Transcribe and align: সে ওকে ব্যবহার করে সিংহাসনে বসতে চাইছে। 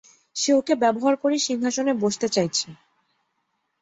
সে 0.35 0.51
ওকে 0.53 0.73
ব্যবহার 0.75 1.15
করে 1.15 1.35
সিংহাসনে 1.39 1.93
বসতে 2.03 2.27
চাইছে। 2.29 2.67